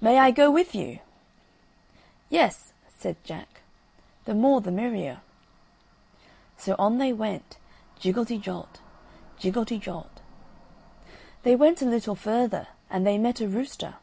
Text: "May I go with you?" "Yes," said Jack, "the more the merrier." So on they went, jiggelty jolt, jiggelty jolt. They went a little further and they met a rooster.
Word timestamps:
"May 0.00 0.18
I 0.18 0.32
go 0.32 0.50
with 0.50 0.74
you?" 0.74 0.98
"Yes," 2.28 2.72
said 2.88 3.14
Jack, 3.22 3.60
"the 4.24 4.34
more 4.34 4.60
the 4.60 4.72
merrier." 4.72 5.20
So 6.56 6.74
on 6.80 6.98
they 6.98 7.12
went, 7.12 7.58
jiggelty 8.00 8.40
jolt, 8.40 8.80
jiggelty 9.38 9.78
jolt. 9.78 10.20
They 11.44 11.54
went 11.54 11.80
a 11.80 11.84
little 11.84 12.16
further 12.16 12.66
and 12.90 13.06
they 13.06 13.18
met 13.18 13.40
a 13.40 13.46
rooster. 13.46 13.94